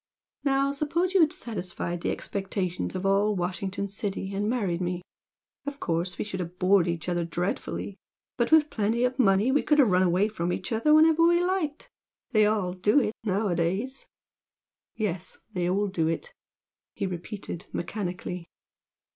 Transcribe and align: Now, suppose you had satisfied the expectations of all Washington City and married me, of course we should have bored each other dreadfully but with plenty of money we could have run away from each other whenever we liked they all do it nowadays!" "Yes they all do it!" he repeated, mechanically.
Now, 0.43 0.71
suppose 0.71 1.13
you 1.13 1.21
had 1.21 1.31
satisfied 1.31 2.01
the 2.01 2.09
expectations 2.09 2.95
of 2.95 3.05
all 3.05 3.35
Washington 3.35 3.87
City 3.87 4.33
and 4.33 4.49
married 4.49 4.81
me, 4.81 5.03
of 5.67 5.79
course 5.79 6.17
we 6.17 6.25
should 6.25 6.39
have 6.39 6.57
bored 6.57 6.87
each 6.87 7.07
other 7.07 7.23
dreadfully 7.23 7.97
but 8.35 8.51
with 8.51 8.71
plenty 8.71 9.03
of 9.03 9.19
money 9.19 9.51
we 9.51 9.61
could 9.61 9.77
have 9.77 9.91
run 9.91 10.01
away 10.01 10.27
from 10.27 10.51
each 10.51 10.71
other 10.71 10.91
whenever 10.91 11.21
we 11.21 11.43
liked 11.45 11.87
they 12.31 12.47
all 12.47 12.73
do 12.73 12.99
it 12.99 13.13
nowadays!" 13.23 14.07
"Yes 14.95 15.37
they 15.53 15.69
all 15.69 15.85
do 15.87 16.07
it!" 16.07 16.33
he 16.95 17.05
repeated, 17.05 17.67
mechanically. 17.71 18.47